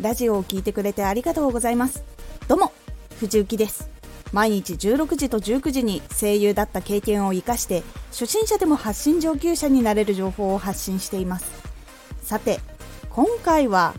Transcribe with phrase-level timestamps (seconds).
[0.00, 2.04] ラジオを聞いてくれてありがとうございます。
[2.46, 2.72] どうも
[3.18, 3.90] 藤幸です。
[4.32, 11.46] 毎日16時と19時に声優だった経験を生かして初心者でも発信上級者になれる情報を発信しています。
[12.22, 12.60] さて
[13.10, 13.94] 今回は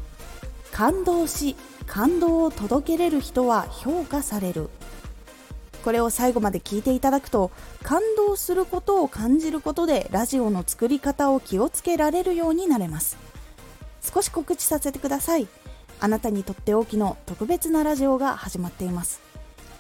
[0.72, 4.70] 感動し感動を届けれる人は評価される。
[5.84, 7.52] これを最後まで聞いていただくと
[7.84, 13.18] 感動することを感じることでラジオの作り方を気をつけられるようになれます。
[14.02, 15.48] 少し告知させてください。
[16.00, 19.22] あなたにとっておきの特別なラジオが始まっています。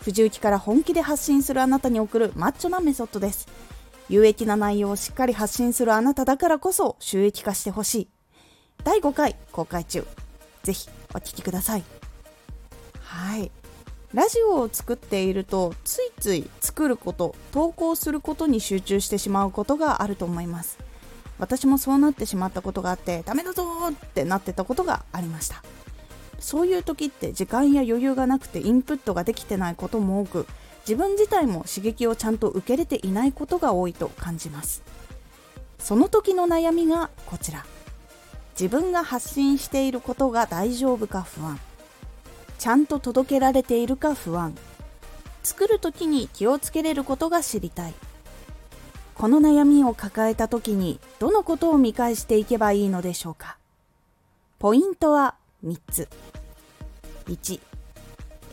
[0.01, 3.47] 藤雪から本気で発信するあなたに送るマッチョなメソッドです。
[4.09, 8.07] 有益な内容をしっかり発信するあなただからこそ収益化してほしい。
[8.83, 10.05] 第5回公開中。
[10.63, 11.83] ぜひお聴きください。
[13.01, 13.51] はい。
[14.13, 20.79] ラジオを作っているとついつい作ること投稿することに集中してしまうことがあると思います。
[21.37, 25.63] 私もそうなってしまったことがあってダメだぞってなってたことがありました。
[26.39, 30.47] そういう時って時間や余裕がなくてインプットができてないことも多く
[30.81, 34.81] 自分自体も刺激をちゃんと受け入れていないことが多いと感じます。
[35.77, 37.65] その時の悩みがこちら。
[38.59, 41.59] 自分が発信していることが大丈夫か不安。
[42.57, 44.53] ちゃんと届けられているか不安。
[45.43, 47.93] 作る時に気をつけれることが知りたい。
[49.15, 53.57] この悩みを抱えた時にどのことを見返していけばいいのでしょうか。
[54.57, 56.07] ポイントは3つ。
[57.27, 57.59] 1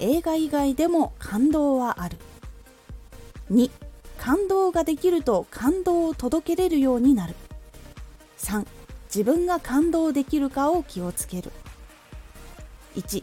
[0.01, 2.19] 映画以外でも感動はある。
[3.51, 3.71] 2
[4.19, 7.35] 感動ができると感動を届けれるようになる。
[8.39, 8.67] 3
[9.07, 11.53] 自分が感動できるかを気をつける。
[12.97, 13.23] 1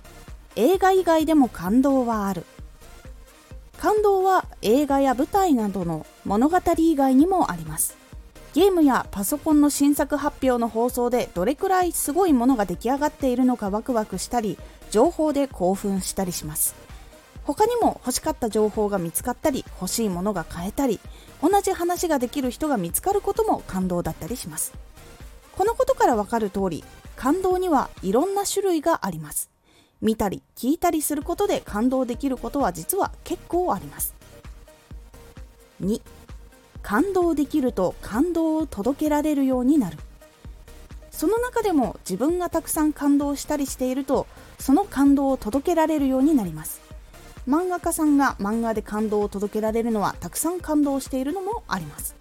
[0.55, 2.45] 映画以外でも感動はある。
[3.77, 7.97] 感動は映画や舞台などの物語以外にもあります。
[8.53, 14.59] ゲームやパソコンの新作発表の放送でどれくらいすごいものが出来上がっているのかワクワクしたり
[14.91, 16.75] 情報で興奮したりします。
[17.45, 20.99] 他にも欲しかった情報が見つかったり欲しいものが買えたり
[21.41, 24.71] 同じ話ができる人が見つかることも感動だったりします。
[25.57, 26.83] このことからわかる通り
[27.15, 29.49] 感動にはいろんな種類があります。
[29.99, 34.13] 見たり聞いたりすることで感動できることは実は結構あります。
[35.81, 36.01] 2
[36.83, 39.97] 感動できると感動を届けられるようになる。
[41.09, 44.27] その中でも自分がたくさん感動したりしていると
[44.59, 46.81] その感動を届けられるようになります。
[47.47, 52.15] 漫画家さんが漫画で感動を届けられるのはたくさん感動しているのもあります。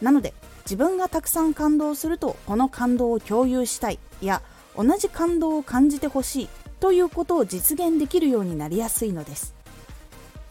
[0.00, 0.32] なので
[0.64, 4.42] 自分がたくさん感動するとこの感動を共有したいや
[4.76, 6.48] 同じ感動を感じてほしい
[6.80, 9.54] ということを実現できるようになりやすいのです。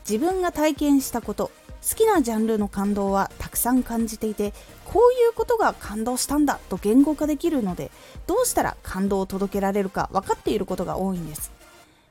[0.07, 4.53] 自分が体験したこと好きなジャンルの感動はたくさん感じていて
[4.85, 7.91] こういうことが感動したんだと言語化できるので
[8.27, 11.51] どうしたら感動を届けられるか分かっていることが多いんです。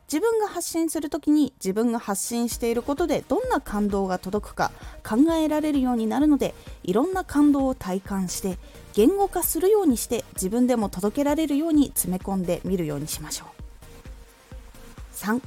[0.07, 4.71] 自分が発信する時に自分が発信していることでどんな感動が届くか
[5.03, 8.59] 考えられるようになるのでいろんな感動を体感して
[8.93, 13.49] 言語化するようにして自分でも届けられるように詰め込んでみるようにしましょう。
[15.17, 15.41] 3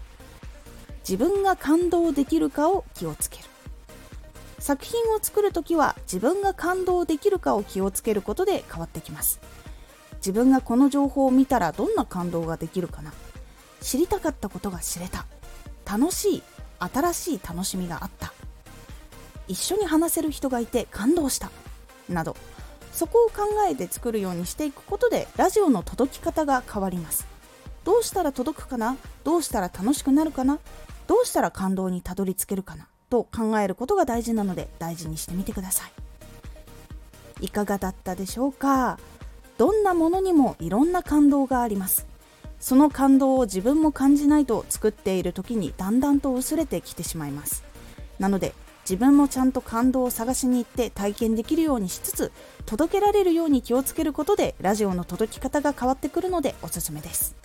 [1.07, 3.36] 自分が感動できるかを気をつけ
[4.67, 9.39] 作品を作るときは自分が感動できるかを気をつけることで変わってきます。
[10.17, 13.13] 自分がこの情報を見たらどんな感動ができるかな。
[13.79, 15.25] 知りたかったことが知れた。
[15.89, 16.43] 楽しい
[16.79, 18.33] 新しい楽しみがあった。
[19.47, 21.49] 一緒に話せる人がいて感動した。
[22.09, 22.35] など
[22.91, 27.25] そこを考えて作るようにしていくことでラジオの届き方が変わります。
[27.85, 28.97] どうしたら届くかな？
[29.23, 30.59] どうしたら楽しくなるかな？
[31.07, 32.89] どうしたら感動にたどり着けるかな？
[33.09, 37.45] と考えることが大事なので大事にしてみてください。
[37.45, 38.99] いかがだったでしょうか？
[39.57, 42.07] どんなものにもいろんな感動があります。
[42.59, 47.63] その感動を自分も感じないと作っている時にだんだんと薄れてきてしまいます。
[48.17, 52.31] なので自分もちゃんと感動を探しに行って体験できるようにしつつ
[52.65, 57.35] 届けられるように気をつけることでラジオの届き方が変わってくるのでおすすめです。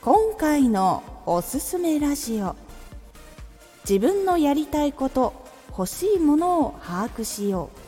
[0.00, 2.56] 今回のおすすめラジオ。
[3.88, 5.34] 自分のやりたいこと
[5.68, 7.78] 欲しいものを把握しよう。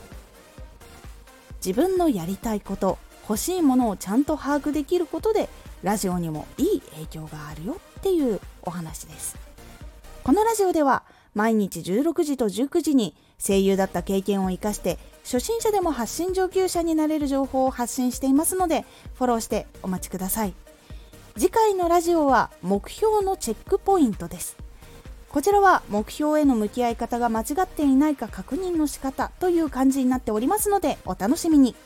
[1.67, 2.99] 自分のやりたいこと
[3.29, 5.49] 欲しいものをちゃんと把握できることで
[5.83, 9.37] ラジオにもいい影響があるよっていうお話です。
[10.23, 11.03] このラジオでは
[11.35, 18.85] 毎日16時と19時に声優だった経験を生かして初心者でも発信上級者になれる情報を発信していますので
[19.15, 20.55] フォローしてお待ちください。
[21.37, 24.66] 次回のラジオは目標のチェックポイントです。
[25.37, 31.77] こちらは目標への向き合い方が間違っていないか確認の仕方という感じになっておりますのでお楽しみに。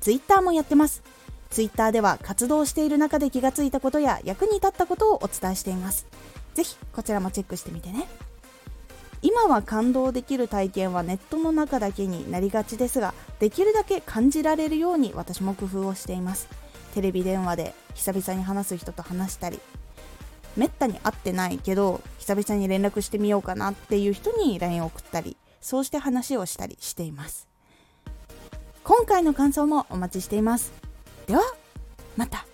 [0.00, 1.00] Twitter もやってます。
[1.50, 6.08] Twitter では活動している中で気がついたことや役に立ったことをお伝えしています。
[6.54, 8.08] ぜひこちらもチェックしてみてね。
[9.22, 16.48] 今は感動できる体験はネットの中だけになりがちですができるだけ感じられるように私も工夫をしています。
[16.94, 19.60] テレビ電話で久々に話す人と話したり
[20.56, 27.48] めったに会ってないけど久々に連絡してみようかなっていう人に LINE を送ったりそうして話をしたりしています。
[28.84, 30.72] 今回の感想もお待ちしています。
[31.26, 31.42] では
[32.16, 32.51] また。